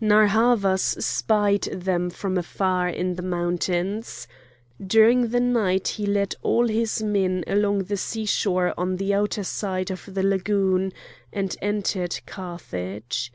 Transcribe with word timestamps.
Narr' 0.00 0.26
Havas 0.26 0.82
spied 0.82 1.62
them 1.72 2.10
from 2.10 2.36
afar 2.36 2.88
in 2.88 3.14
the 3.14 3.22
mountains. 3.22 4.26
During 4.84 5.28
the 5.28 5.38
night 5.38 5.86
he 5.86 6.04
led 6.04 6.34
all 6.42 6.66
his 6.66 7.00
men 7.00 7.44
along 7.46 7.84
the 7.84 7.96
sea 7.96 8.24
shore 8.26 8.74
on 8.76 8.96
the 8.96 9.14
outer 9.14 9.44
side 9.44 9.92
of 9.92 10.12
the 10.12 10.24
Lagoon, 10.24 10.92
and 11.32 11.56
entered 11.62 12.18
Carthage. 12.26 13.32